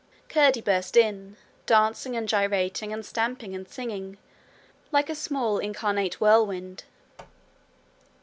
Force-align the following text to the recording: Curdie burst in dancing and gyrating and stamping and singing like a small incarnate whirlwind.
Curdie 0.29 0.61
burst 0.61 0.97
in 0.97 1.37
dancing 1.67 2.17
and 2.17 2.27
gyrating 2.27 2.91
and 2.91 3.05
stamping 3.05 3.53
and 3.53 3.69
singing 3.69 4.17
like 4.91 5.11
a 5.11 5.13
small 5.15 5.59
incarnate 5.59 6.19
whirlwind. 6.19 6.85